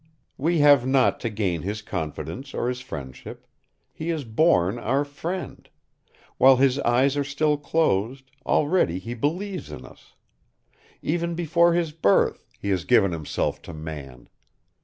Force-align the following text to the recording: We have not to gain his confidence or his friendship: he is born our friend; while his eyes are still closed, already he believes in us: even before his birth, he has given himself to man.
We 0.35 0.57
have 0.61 0.87
not 0.87 1.19
to 1.19 1.29
gain 1.29 1.61
his 1.61 1.83
confidence 1.83 2.55
or 2.55 2.69
his 2.69 2.81
friendship: 2.81 3.45
he 3.93 4.09
is 4.09 4.23
born 4.23 4.79
our 4.79 5.05
friend; 5.05 5.69
while 6.39 6.55
his 6.55 6.79
eyes 6.79 7.15
are 7.15 7.23
still 7.23 7.55
closed, 7.55 8.31
already 8.43 8.97
he 8.97 9.13
believes 9.13 9.71
in 9.71 9.85
us: 9.85 10.15
even 11.03 11.35
before 11.35 11.75
his 11.75 11.91
birth, 11.91 12.47
he 12.59 12.69
has 12.71 12.83
given 12.83 13.11
himself 13.11 13.61
to 13.61 13.75
man. 13.75 14.27